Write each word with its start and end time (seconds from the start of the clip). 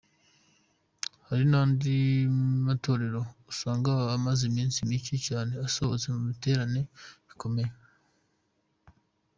Hari 1.27 1.43
n'andi 1.51 1.95
matorero 2.65 3.21
usanga 3.51 3.85
aba 3.93 4.05
amaze 4.17 4.41
iminsi 4.51 4.77
micye 4.89 5.15
cyane 5.27 5.51
asohotse 5.67 6.05
mu 6.15 6.21
biterane 6.29 6.81
bikomeye. 7.27 7.71